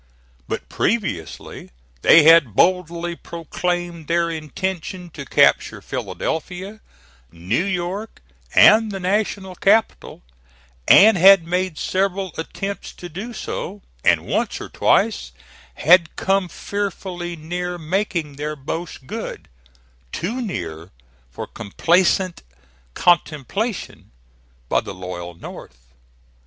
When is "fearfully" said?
16.49-17.35